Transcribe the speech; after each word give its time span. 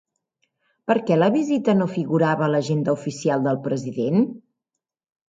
Per 0.91 0.93
què 1.09 1.17
la 1.19 1.27
visita 1.35 1.75
no 1.81 1.87
figurava 1.91 2.45
a 2.45 2.47
l'agenda 2.53 2.97
oficial 3.01 3.45
del 3.49 3.61
president? 3.69 4.19